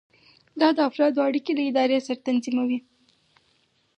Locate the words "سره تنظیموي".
2.07-2.79